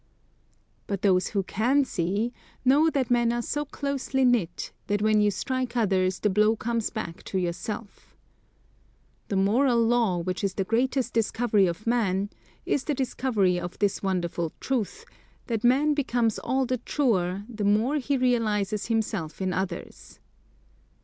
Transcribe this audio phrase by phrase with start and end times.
[0.87, 2.33] But those who can see,
[2.65, 6.89] know that men are so closely knit, that when you strike others the blow comes
[6.89, 8.15] back to yourself.
[9.27, 12.31] The moral law, which is the greatest discovery of man,
[12.65, 15.05] is the discovery of this wonderful truth,
[15.45, 20.17] that man becomes all the truer, the more he realises himself in others.